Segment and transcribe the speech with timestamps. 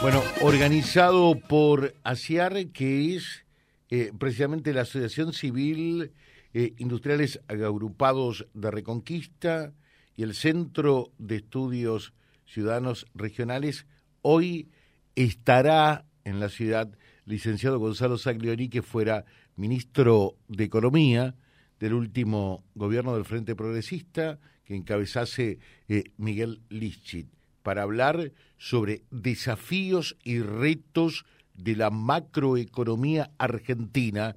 [0.00, 3.44] Bueno, organizado por ASIAR, que es
[3.90, 6.12] eh, precisamente la Asociación Civil
[6.54, 9.72] eh, Industriales Agrupados de Reconquista
[10.16, 12.14] y el Centro de Estudios
[12.46, 13.86] Ciudadanos Regionales,
[14.22, 14.70] hoy
[15.16, 19.24] estará en la ciudad licenciado Gonzalo Saglioni, que fuera
[19.56, 21.34] ministro de Economía
[21.80, 25.58] del último gobierno del Frente Progresista, que encabezase
[25.88, 31.24] eh, Miguel Lischit para hablar sobre desafíos y retos
[31.54, 34.36] de la macroeconomía argentina,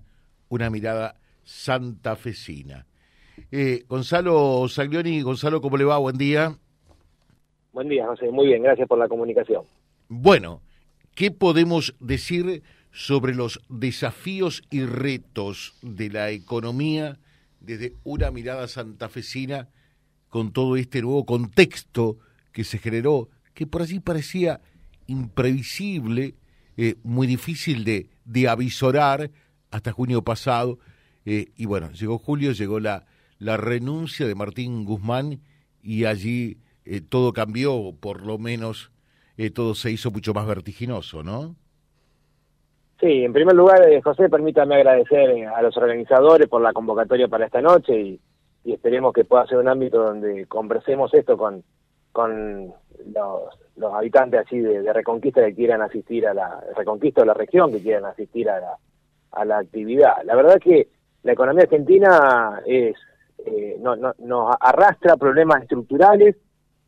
[0.49, 2.85] una mirada santafesina.
[3.51, 5.97] Eh, Gonzalo Saglioni, Gonzalo, ¿cómo le va?
[5.97, 6.57] Buen día.
[7.73, 8.29] Buen día, José.
[8.31, 9.63] Muy bien, gracias por la comunicación.
[10.09, 10.61] Bueno,
[11.15, 17.17] ¿qué podemos decir sobre los desafíos y retos de la economía
[17.61, 19.69] desde una mirada santafesina
[20.29, 22.17] con todo este nuevo contexto
[22.51, 24.61] que se generó, que por allí parecía
[25.07, 26.35] imprevisible,
[26.77, 29.29] eh, muy difícil de, de avisorar
[29.71, 30.79] hasta junio pasado.
[31.25, 33.05] Eh, y bueno, llegó julio, llegó la,
[33.39, 35.41] la renuncia de Martín Guzmán
[35.83, 38.91] y allí eh, todo cambió, por lo menos
[39.55, 41.55] todo se hizo mucho más vertiginoso, ¿no?
[42.99, 47.59] Sí, en primer lugar, José, permítame agradecer a los organizadores por la convocatoria para esta
[47.59, 48.21] noche y,
[48.63, 51.63] y esperemos que pueda ser un ámbito donde conversemos esto con,
[52.11, 52.73] con
[53.77, 57.81] los, habitantes así de, Reconquista que quieran asistir a la Reconquista de la región, que
[57.81, 58.77] quieran asistir a la,
[59.31, 60.23] a la actividad.
[60.25, 60.87] La verdad que
[61.23, 62.95] la economía argentina es
[63.45, 66.35] eh, no, no, nos arrastra problemas estructurales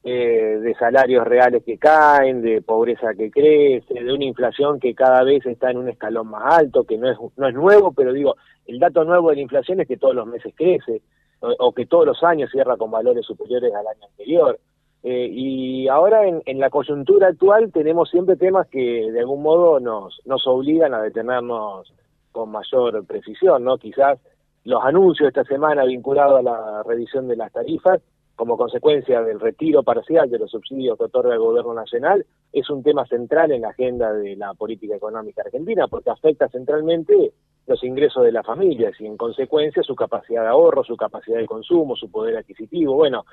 [0.04, 5.24] eh, de salarios reales que caen, de pobreza que crece, de una inflación que cada
[5.24, 8.36] vez está en un escalón más alto, que no es, no es nuevo, pero digo,
[8.68, 11.02] el dato nuevo de la inflación es que todos los meses crece,
[11.40, 14.60] o que todos los años cierra con valores superiores al año anterior.
[15.04, 19.82] Eh, y ahora en, en, la coyuntura actual tenemos siempre temas que de algún modo
[19.82, 21.94] nos, nos obligan a detenernos
[22.32, 23.78] con mayor precisión, ¿no?
[23.78, 24.18] Quizás
[24.64, 28.02] los anuncios esta semana vinculados a la revisión de las tarifas
[28.36, 32.82] como consecuencia del retiro parcial de los subsidios que otorga el gobierno nacional es un
[32.82, 37.34] tema central en la agenda de la política económica argentina porque afecta centralmente
[37.66, 41.46] los ingresos de las familias y en consecuencia su capacidad de ahorro, su capacidad de
[41.46, 42.96] consumo, su poder adquisitivo.
[42.96, 43.26] Bueno,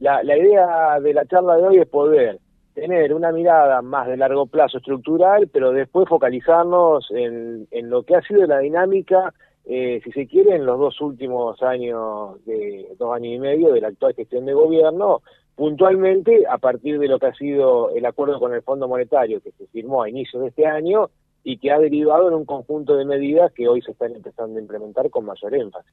[0.00, 2.40] la, la idea de la charla de hoy es poder
[2.74, 8.16] tener una mirada más de largo plazo estructural, pero después focalizarnos en, en lo que
[8.16, 9.32] ha sido la dinámica,
[9.64, 13.80] eh, si se quiere, en los dos últimos años, de dos años y medio de
[13.80, 15.22] la actual gestión de gobierno,
[15.54, 19.52] puntualmente a partir de lo que ha sido el acuerdo con el Fondo Monetario que
[19.52, 21.08] se firmó a inicios de este año
[21.48, 24.60] y que ha derivado en un conjunto de medidas que hoy se están empezando a
[24.60, 25.92] implementar con mayor énfasis.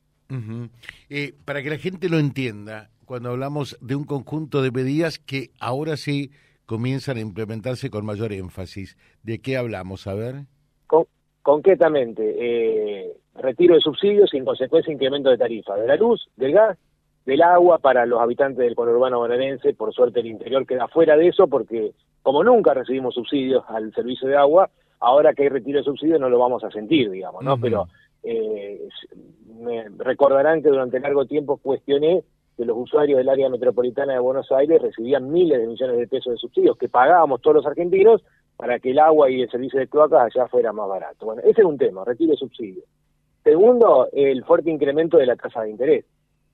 [1.12, 5.52] eh, para que la gente lo entienda, cuando hablamos de un conjunto de medidas que
[5.60, 6.32] ahora sí
[6.66, 10.08] comienzan a implementarse con mayor énfasis, ¿de qué hablamos?
[10.08, 10.46] A ver.
[10.88, 11.06] Con,
[11.44, 16.54] concretamente, eh, retiro de subsidios y en consecuencia incremento de tarifa de la luz, del
[16.54, 16.80] gas,
[17.28, 19.76] del agua para los habitantes del conurbano bonaerense.
[19.76, 21.92] Por suerte el interior queda fuera de eso porque
[22.24, 24.72] como nunca recibimos subsidios al servicio de agua,
[25.04, 27.54] ahora que hay retiro de subsidios no lo vamos a sentir, digamos, ¿no?
[27.54, 27.62] Uh -huh.
[27.62, 27.88] Pero
[28.24, 28.82] eh,
[29.60, 32.24] me recordarán que durante largo tiempo cuestioné
[32.58, 36.34] que los usuarios del área metropolitana de Buenos Aires recibían miles de millones de pesos
[36.34, 38.24] de subsidios que pagábamos todos los argentinos
[38.56, 41.26] para que el agua y el servicio de cloacas allá fuera más barato.
[41.26, 42.86] Bueno, ese es un tema, retiro de subsidios.
[43.44, 46.06] Segundo, el fuerte incremento de la tasa de interés.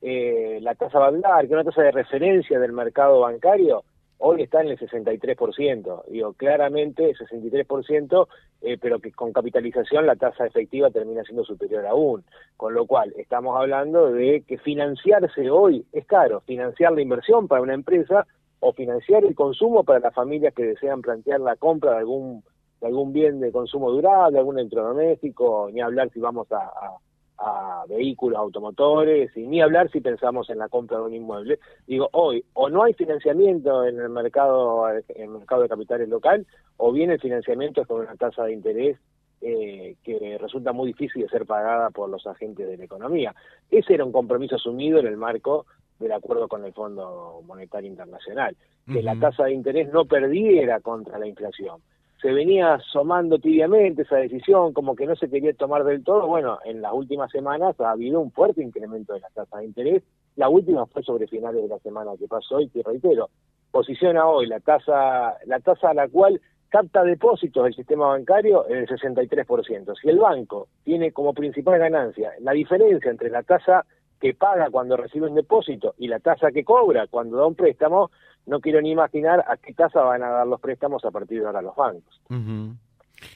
[0.01, 3.83] Eh, la tasa Bandar, que es una tasa de referencia del mercado bancario,
[4.19, 8.27] hoy está en el 63%, digo, claramente 63%,
[8.61, 12.23] eh, pero que con capitalización la tasa efectiva termina siendo superior aún,
[12.57, 17.61] con lo cual estamos hablando de que financiarse hoy es caro, financiar la inversión para
[17.61, 18.27] una empresa
[18.59, 22.43] o financiar el consumo para las familias que desean plantear la compra de algún
[22.81, 26.97] de algún bien de consumo durable, algún electrodoméstico, ni hablar si vamos a, a
[27.39, 31.59] a vehículos, automotores, y ni hablar si pensamos en la compra de un inmueble.
[31.87, 36.45] Digo, hoy o no hay financiamiento en el mercado, en el mercado de capitales local,
[36.77, 38.97] o bien el financiamiento es con una tasa de interés
[39.41, 43.33] eh, que resulta muy difícil de ser pagada por los agentes de la economía.
[43.71, 45.65] Ese era un compromiso asumido en el marco
[45.97, 49.03] del acuerdo con el Fondo Monetario Internacional, que uh -huh.
[49.03, 51.81] la tasa de interés no perdiera contra la inflación
[52.21, 56.27] se venía asomando tibiamente esa decisión, como que no se quería tomar del todo.
[56.27, 60.03] Bueno, en las últimas semanas ha habido un fuerte incremento de la tasa de interés.
[60.35, 63.29] La última fue sobre finales de la semana que pasó y te reitero,
[63.71, 68.77] posiciona hoy la tasa, la tasa a la cual capta depósitos del sistema bancario en
[68.77, 69.93] el 63%.
[69.99, 73.85] Si el banco tiene como principal ganancia la diferencia entre la tasa
[74.19, 78.11] que paga cuando recibe un depósito y la tasa que cobra cuando da un préstamo,
[78.45, 81.47] no quiero ni imaginar a qué tasa van a dar los préstamos a partir de
[81.47, 82.21] ahora los bancos.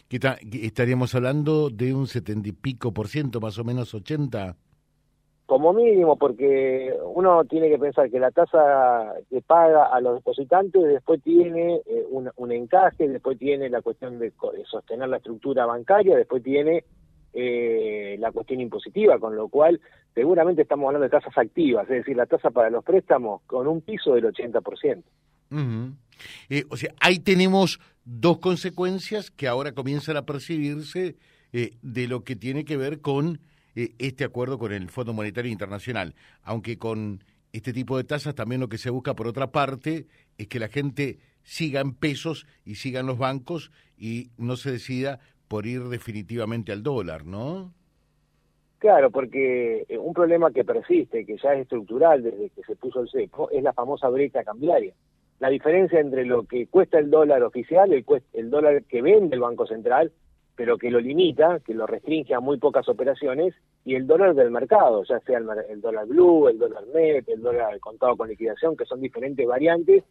[0.09, 4.55] ¿Estaríamos hablando de un setenta y pico por ciento, más o menos ochenta?
[5.45, 10.81] Como mínimo, porque uno tiene que pensar que la tasa que paga a los depositantes
[10.83, 14.31] después tiene eh, un, encaje, después tiene la cuestión de,
[14.65, 16.85] sostener la estructura bancaria, después tiene
[17.33, 19.81] eh, la cuestión impositiva, con lo cual
[20.13, 23.81] seguramente estamos hablando de tasas activas, es decir, la tasa para los préstamos con un
[23.81, 25.03] piso del 80%.
[26.49, 31.15] Eh, o sea, ahí tenemos dos consecuencias que ahora comienzan a percibirse
[31.51, 33.39] eh, de lo que tiene que ver con
[33.75, 36.13] este acuerdo con el Fondo Monetario Internacional.
[36.43, 40.05] Aunque con este tipo de tasas también lo que se busca por otra parte
[40.37, 44.71] es que la gente siga en pesos y siga en los bancos y no se
[44.71, 45.19] decida
[45.53, 47.71] por ir definitivamente al dólar, ¿no?
[48.79, 53.09] Claro, porque un problema que persiste, que ya es estructural desde que se puso el
[53.11, 54.95] cepo, es la famosa brecha cambiaria
[55.37, 58.03] la diferencia entre lo que cuesta el dólar oficial, el,
[58.33, 60.11] el dólar que vende el Banco Central,
[60.55, 63.53] pero que lo limita, que lo restringe a muy pocas operaciones,
[63.85, 67.79] y el dólar del mercado, ya sea el, dólar blue, el dólar net, el dólar
[67.79, 70.03] contado con liquidación, que son diferentes variantes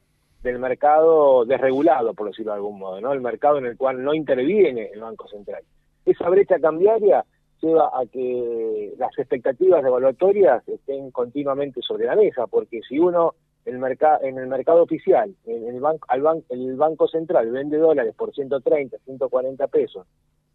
[0.42, 3.12] del mercado desregulado, por decirlo de algún modo, ¿no?
[3.12, 5.62] El mercado en el cual no interviene el Banco Central.
[6.04, 7.24] Esa brecha cambiaria
[7.60, 13.34] lleva a que las expectativas evaluatorias estén continuamente sobre la mesa, porque si uno
[13.64, 13.76] el
[14.22, 18.98] en el mercado oficial, en el, banco, al el Banco Central vende dólares por 130,
[19.04, 20.06] 140 pesos,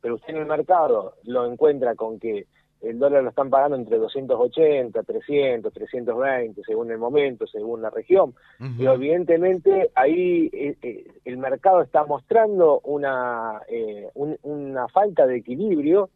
[0.01, 2.47] pero usted en el mercado lo encuentra con que
[2.81, 8.33] el dólar lo están pagando entre 280, 300, 320, según el momento, según la región.
[8.77, 16.09] Y evidentemente ahí eh, eh, el mercado está mostrando una, eh, una falta de equilibrio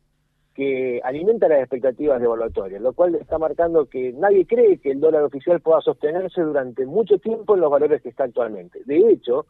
[0.53, 4.99] que alimenta las expectativas de evaluatorias, lo cual está marcando que nadie cree que el
[4.99, 8.81] dólar oficial pueda sostenerse durante mucho tiempo en los valores que está actualmente.
[8.85, 9.45] De hecho,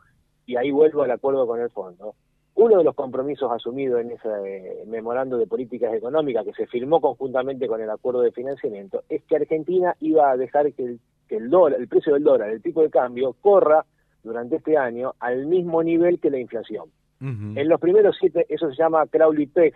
[0.46, 2.16] y ahí vuelvo al acuerdo con el fondo,
[2.56, 7.00] uno de los compromisos asumidos en ese eh, memorando de políticas económicas que se firmó
[7.00, 10.98] conjuntamente con el acuerdo de financiamiento es que Argentina iba a dejar que
[11.32, 13.86] que el dólar, el precio del dólar, el tipo de cambio, corra
[14.22, 16.90] durante este año al mismo nivel que la inflación.
[17.22, 19.72] En los primeros siete, eso se llama Crowley eh,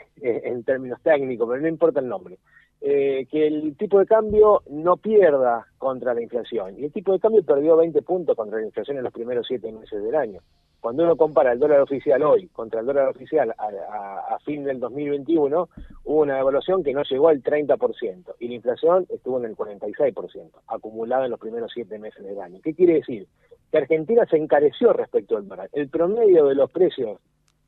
[0.46, 2.40] en términos técnicos, pero no importa el nombre.
[2.82, 6.78] Eh, que el tipo de cambio no pierda contra la inflación.
[6.78, 9.72] Y el tipo de cambio perdió 20 puntos contra la inflación en los primeros siete
[9.72, 10.42] meses del año.
[10.80, 15.70] Cuando uno compara el dólar oficial hoy contra el dólar oficial a, fin del 2021,
[16.04, 20.52] hubo una devaluación que no llegó al 30% y la inflación estuvo en el 46%,
[20.68, 22.60] acumulada en los primeros siete meses del año.
[22.64, 23.28] ¿Qué quiere decir?
[23.72, 25.70] Que Argentina se encareció respecto al dólar.
[25.74, 27.20] El promedio de los precios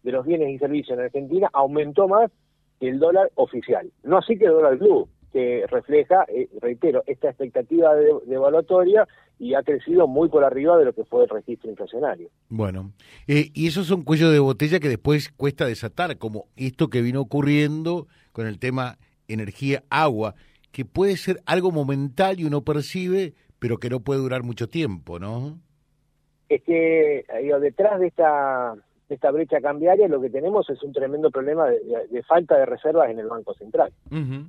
[0.07, 2.31] de los bienes y servicios en Argentina aumentó más
[2.79, 3.91] que el dólar oficial.
[4.03, 9.05] No así que el dólar blue, que refleja, eh, reitero, esta expectativa de, evaluatoria
[9.37, 12.29] y ha crecido muy por arriba de lo que fue el registro inflacionario.
[12.47, 12.93] Bueno,
[13.27, 17.19] eh, y esos son cuellos de botella que después cuesta desatar, como esto que vino
[17.19, 20.35] ocurriendo con el tema energía-agua,
[20.71, 25.19] que puede ser algo momental y uno percibe, pero que no puede durar mucho tiempo,
[25.19, 25.59] ¿no?
[26.47, 28.73] Es que digo, detrás de esta
[29.09, 33.19] esta brecha cambiaria, lo que tenemos es un tremendo problema de, falta de reservas en
[33.19, 33.91] el Banco Central.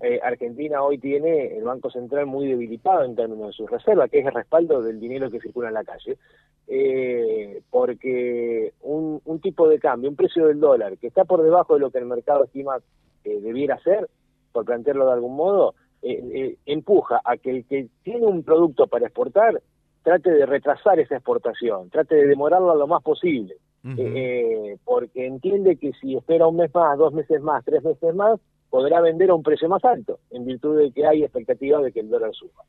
[0.00, 4.18] Eh, Argentina hoy tiene el Banco Central muy debilitado en términos de sus reservas, que
[4.18, 6.18] es el respaldo del dinero que circula en la calle,
[6.66, 11.80] eh, porque un, tipo de cambio, un precio del dólar que está por debajo de
[11.80, 12.78] lo que el mercado estima
[13.22, 14.08] que debiera ser,
[14.50, 19.06] por plantearlo de algún modo, eh, empuja a que el que tiene un producto para
[19.06, 19.60] exportar
[20.02, 25.92] trate de retrasar esa exportación, trate de demorarla lo más posible eh, porque entiende que
[26.00, 29.42] si espera un mes más, dos meses más, tres meses más, podrá vender a un
[29.42, 32.64] precio más alto, en virtud de que hay expectativa de que el dólar suba.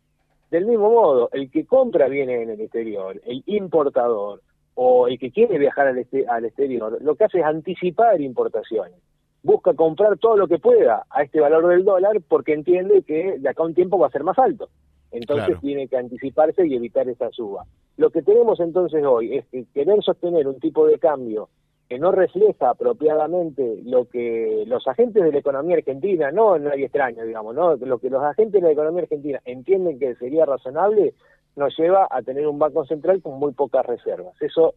[0.51, 4.41] Del mismo modo, el que compra viene en el exterior, el importador
[4.75, 8.99] o el que quiere viajar al, este, al exterior, lo que hace es anticipar importaciones.
[9.43, 13.49] Busca comprar todo lo que pueda a este valor del dólar porque entiende que de
[13.49, 14.69] acá a un tiempo va a ser más alto.
[15.11, 17.65] Entonces tiene que anticiparse y evitar esa suba.
[17.97, 21.49] Lo que tenemos entonces hoy es que querer sostener un tipo de cambio
[21.89, 27.23] que no refleja apropiadamente lo que los agentes de la economía argentina, no nadie extraño,
[27.23, 27.75] digamos, ¿no?
[27.75, 31.15] lo que los agentes de la economía argentina entienden que sería razonable,
[31.55, 34.39] nos lleva a tener un banco central con muy pocas reservas.
[34.39, 34.75] Eso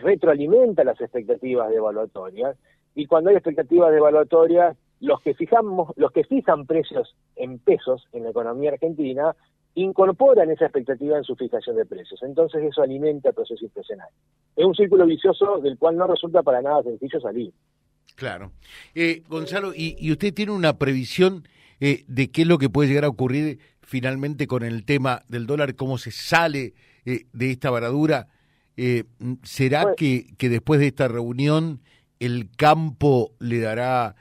[0.00, 2.56] retroalimenta las expectativas de evaluatorias
[2.96, 8.06] y cuando hay expectativas de evaluatorias, los que fijamos, los que fijan precios en pesos
[8.12, 9.34] en la economía argentina
[9.74, 12.22] incorporan esa expectativa en su fijación de precios.
[12.22, 13.66] Entonces eso alimenta el proceso.
[14.56, 17.52] Es un círculo vicioso del cual no resulta para nada sencillo salir.
[18.14, 18.52] Claro.
[18.94, 21.48] Eh, Gonzalo, ¿y, usted tiene una previsión
[21.80, 25.46] eh, de qué es lo que puede llegar a ocurrir finalmente con el tema del
[25.46, 26.74] dólar, cómo se sale
[27.04, 28.28] eh, de esta varadura.
[29.42, 31.82] ¿Será que, que después de esta reunión
[32.20, 34.16] el campo le dará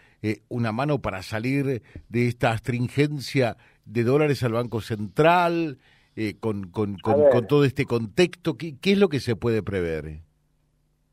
[0.50, 5.78] una mano para salir de esta astringencia de dólares al Banco Central,
[6.40, 8.56] con, con, con, todo este contexto?
[8.58, 10.22] ¿Qué, ¿Qué es lo que se puede prever?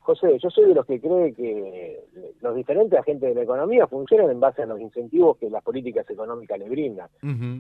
[0.09, 2.01] José, yo soy de los que cree que
[2.41, 6.09] los diferentes agentes de la economía funcionan en base a los incentivos que las políticas
[6.09, 7.09] económicas le brindan.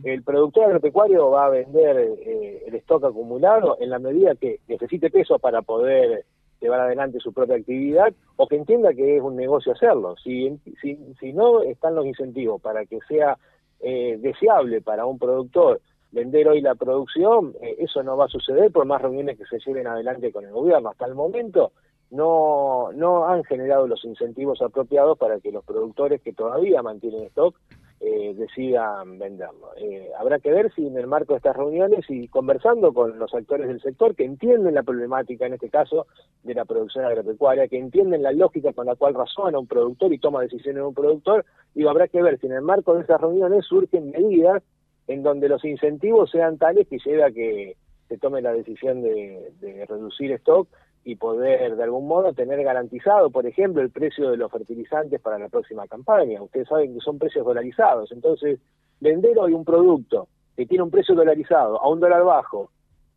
[0.02, 5.10] El productor agropecuario va a vender eh, el stock acumulado en la medida que necesite
[5.10, 6.24] peso para poder
[6.58, 10.16] llevar adelante su propia actividad o que entienda que es un negocio hacerlo.
[10.16, 13.36] Si, si, si no están los incentivos para que sea
[13.80, 15.80] eh, deseable para un productor
[16.10, 19.58] vender hoy la producción, eh, eso no va a suceder por más reuniones que se
[19.58, 20.90] lleven adelante con el gobierno.
[20.90, 21.72] Hasta el momento
[22.10, 27.54] no, no han generado los incentivos apropiados para que los productores que todavía mantienen stock
[28.00, 29.70] eh, decidan venderlo.
[29.76, 33.34] Eh, habrá que ver si en el marco de estas reuniones y conversando con los
[33.34, 36.06] actores del sector que entienden la problemática, en este caso,
[36.44, 40.18] de la producción agropecuaria, que entienden la lógica con la cual razona un productor y
[40.18, 43.66] toma decisiones un productor, digo, habrá que ver si en el marco de esas reuniones
[43.66, 44.62] surgen medidas
[45.08, 47.76] en donde los incentivos sean tales que lleve a que
[48.08, 50.68] se tome la decisión de, de reducir stock
[51.08, 55.38] y poder de algún modo tener garantizado, por ejemplo, el precio de los fertilizantes para
[55.38, 56.42] la próxima campaña.
[56.42, 58.60] Ustedes saben que son precios dolarizados, entonces
[59.00, 62.70] vender hoy un producto que tiene un precio dolarizado a un dólar bajo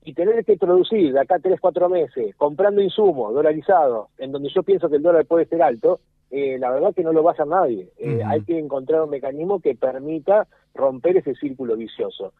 [0.06, 4.64] y tener que producir de acá tres, cuatro meses comprando insumos dolarizados, en donde yo
[4.64, 7.34] pienso que el dólar puede ser alto, eh, la verdad que no lo va a
[7.34, 7.90] hacer nadie.
[7.98, 12.32] Eh, hay que encontrar un mecanismo que permita romper ese círculo vicioso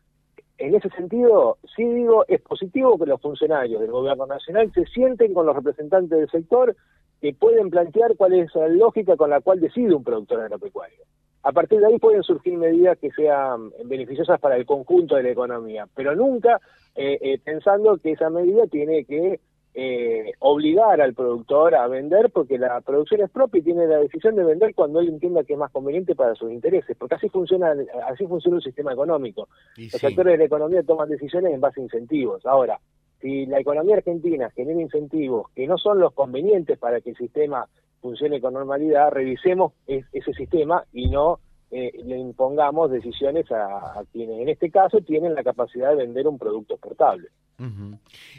[0.62, 5.34] en ese sentido, sí digo, es positivo que los funcionarios del gobierno nacional se sienten
[5.34, 6.76] con los representantes del sector
[7.20, 11.04] que pueden plantear cuál es la lógica con la cual decide un productor agropecuario.
[11.44, 15.32] A partir de ahí pueden surgir medidas que sean beneficiosas para el conjunto de la
[15.32, 16.60] economía, pero nunca
[16.96, 19.40] eh, eh, pensando que esa medida tiene que
[19.74, 24.36] eh, obligar al productor a vender porque la producción es propia y tiene la decisión
[24.36, 27.74] de vender cuando él entienda que es más conveniente para sus intereses, porque así funciona
[28.08, 29.48] así funciona un sistema económico.
[29.78, 32.46] Los actores de la economía toman decisiones en base a incentivos.
[32.46, 32.80] Ahora,
[33.22, 37.68] si la economía argentina genera incentivos que no son los convenientes para que el sistema
[38.02, 44.50] funcione con normalidad, revisemos ese sistema y no eh, le impongamos decisiones a, quienes en
[44.50, 47.30] este caso tienen la capacidad de vender un producto exportable.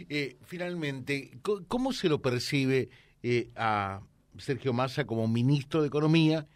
[0.08, 1.30] Eh, finalmente,
[1.68, 2.88] ¿cómo se lo percibe
[3.22, 4.00] eh, a
[4.38, 6.46] Sergio Massa como ministro de Economía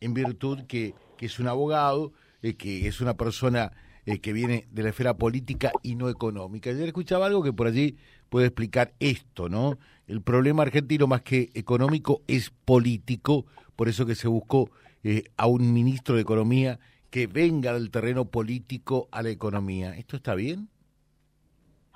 [0.00, 2.12] en virtud que, que es un abogado,
[2.58, 3.72] que es una persona
[4.22, 6.70] que viene de la esfera política y no económica?
[6.70, 7.96] Ayer escuchaba algo que por allí
[8.28, 9.78] puede explicar esto, ¿no?
[10.06, 14.70] El problema argentino más que económico es político, por eso que se buscó
[15.02, 16.78] eh, a un ministro de Economía
[17.10, 19.96] que venga del terreno político a la economía.
[19.96, 20.68] ¿Esto está bien?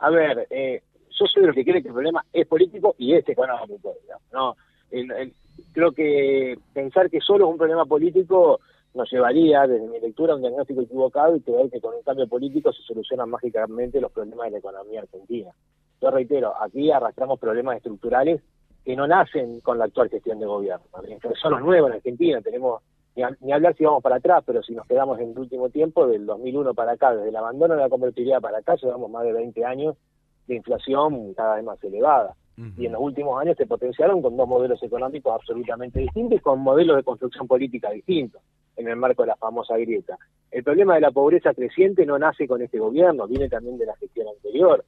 [0.00, 3.14] A ver, eh, yo soy de los que cree que el problema es político y
[3.14, 3.94] es económico.
[4.32, 4.56] No,
[5.72, 8.60] creo que pensar que solo es un problema político
[8.94, 12.26] nos llevaría, desde mi lectura, a un diagnóstico equivocado y creer que con un cambio
[12.26, 15.50] político se solucionan mágicamente los problemas de la economía argentina.
[16.00, 18.42] Yo reitero, aquí arrastramos problemas estructurales
[18.84, 20.86] que no nacen con la actual gestión de gobierno.
[21.40, 22.82] Son los nuevos en Argentina, tenemos
[23.40, 26.26] ni, hablar si vamos para atrás, pero si nos quedamos en el último tiempo, del
[26.26, 29.64] 2001 para acá, desde el abandono de la convertibilidad para acá, llevamos más de 20
[29.64, 29.96] años
[30.46, 32.34] de inflación cada vez más elevada.
[32.76, 36.60] Y en los últimos años se potenciaron con dos modelos económicos absolutamente distintos y con
[36.60, 38.42] modelos de construcción política distintos
[38.76, 40.18] en el marco de la famosa grieta.
[40.50, 43.96] El problema de la pobreza creciente no nace con este gobierno, viene también de la
[43.96, 44.84] gestión anterior.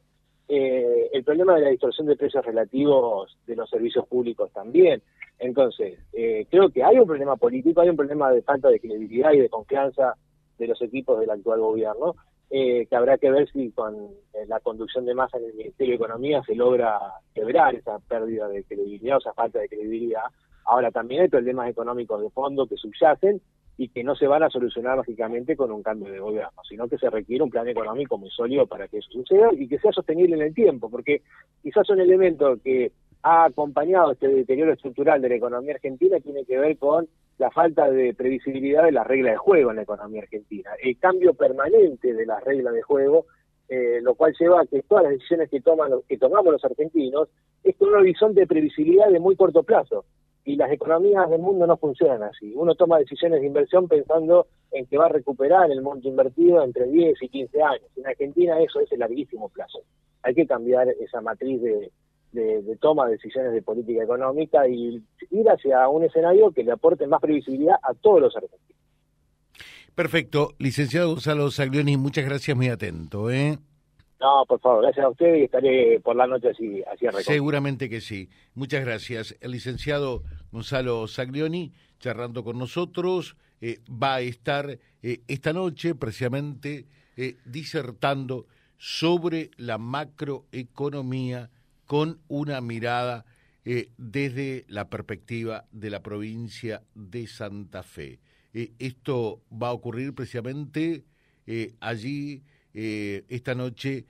[0.55, 5.01] Eh, el problema de la distorsión de precios relativos de los servicios públicos también.
[5.39, 9.33] Entonces, eh, creo que hay un problema político, hay un problema de falta de credibilidad
[9.33, 10.15] y de confianza
[10.59, 12.17] de los equipos del actual gobierno,
[12.51, 13.95] eh, que habrá que ver si con
[14.35, 17.01] eh, la conducción de masa en el Ministerio de Economía se logra
[17.35, 20.25] quebrar esa pérdida de credibilidad o esa falta de credibilidad.
[20.67, 23.41] Ahora también hay problemas económicos de fondo que subyacen
[23.83, 26.99] y que no se van a solucionar lógicamente con un cambio de gobierno, sino que
[26.99, 30.37] se requiere un plan económico muy sólido para que eso suceda y que sea sostenible
[30.37, 31.23] en el tiempo, porque
[31.65, 32.93] quizás un elemento que
[33.25, 37.09] ha acompañado este deterioro estructural de la economía argentina tiene que ver con
[37.39, 41.35] la falta de previsibilidad de las reglas de juego en la economía argentina, el cambio
[41.35, 43.27] permanente de las reglas de juego,
[43.69, 47.31] eh, lo cual lleva a que todas las decisiones que, toman, que tomamos los argentinos
[47.65, 50.05] es con un horizonte de previsibilidad de muy corto plazo
[50.45, 52.53] y las economías del mundo no funcionan así.
[52.55, 56.87] Uno toma decisiones de inversión pensando en que va a recuperar el monto invertido entre
[56.87, 57.91] 10 y 15 años.
[57.97, 59.81] En Argentina eso es el larguísimo plazo.
[60.23, 61.91] Hay que cambiar esa matriz de,
[62.81, 67.21] toma de decisiones de política económica y ir hacia un escenario que le aporte más
[67.21, 68.81] previsibilidad a todos los argentinos.
[69.95, 70.55] Perfecto.
[70.59, 73.31] Licenciado Gonzalo Saglioni, muchas gracias, muy atento.
[73.31, 73.59] ¿eh?
[74.23, 78.01] No, por favor, gracias a usted y estaré por la noche así, así Seguramente que
[78.01, 78.31] sí.
[78.55, 79.37] Muchas gracias.
[79.41, 86.87] El licenciado Gonzalo Saglioni, charlando con nosotros, eh, va a estar eh, esta noche precisamente
[87.17, 91.51] eh, disertando sobre la macroeconomía
[91.87, 93.25] con una mirada
[93.65, 98.19] desde la perspectiva de la provincia de Santa Fe.
[98.53, 101.05] esto va a ocurrir precisamente
[101.79, 102.43] allí
[102.75, 104.07] esta noche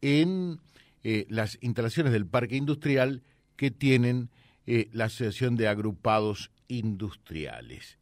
[0.00, 0.60] en
[1.02, 3.22] las instalaciones del parque industrial
[3.56, 4.30] que tienen
[4.66, 7.98] la Asociación de Agrupados Industriales.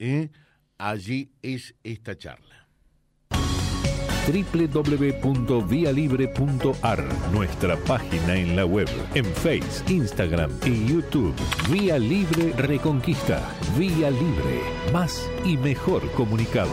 [0.78, 2.64] Allí es esta charla
[4.26, 11.34] www.vialibre.ar, nuestra página en la web, en Face, Instagram y YouTube.
[11.70, 13.46] Vía Libre Reconquista.
[13.78, 14.62] Vía Libre.
[14.92, 16.72] Más y mejor comunicados.